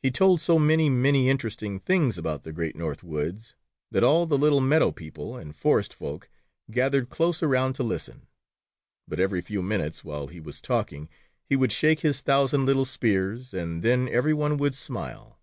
[0.00, 3.56] He told so many, many interesting things about the great North Woods,
[3.90, 6.28] that all the little meadow people and forest folk
[6.70, 8.28] gathered close around to listen,
[9.08, 11.08] but every few minutes, while he was talking,
[11.42, 15.36] he would shake his thousand little spears, and then every one would smile.